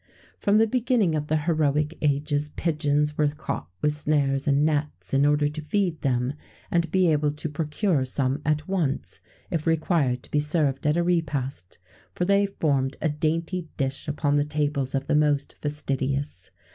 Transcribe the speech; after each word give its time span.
From 0.39 0.57
the 0.57 0.65
beginning 0.65 1.13
of 1.13 1.27
the 1.27 1.37
heroic 1.37 1.95
ages, 2.01 2.49
pigeons 2.55 3.19
were 3.19 3.27
caught 3.27 3.67
with 3.83 3.91
snares 3.91 4.47
and 4.47 4.65
nets,[XVII 4.65 5.17
89] 5.17 5.19
in 5.25 5.29
order 5.29 5.47
to 5.47 5.61
feed 5.61 6.01
them, 6.01 6.33
and 6.71 6.89
be 6.89 7.11
able 7.11 7.29
to 7.29 7.47
procure 7.47 8.03
some 8.03 8.41
at 8.43 8.67
once, 8.67 9.19
if 9.51 9.67
required 9.67 10.23
to 10.23 10.31
be 10.31 10.39
served 10.39 10.87
at 10.87 10.97
a 10.97 11.03
repast; 11.03 11.77
for 12.15 12.25
they 12.25 12.47
formed 12.47 12.97
a 12.99 13.09
dainty 13.09 13.67
dish 13.77 14.07
upon 14.07 14.37
the 14.37 14.43
tables 14.43 14.95
of 14.95 15.05
the 15.05 15.13
most 15.13 15.53
fastidious. 15.61 16.49